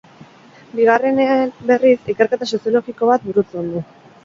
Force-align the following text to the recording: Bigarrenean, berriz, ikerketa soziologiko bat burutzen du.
Bigarrenean, 0.79 1.51
berriz, 1.73 1.93
ikerketa 2.15 2.49
soziologiko 2.55 3.13
bat 3.13 3.31
burutzen 3.31 3.73
du. 3.79 3.87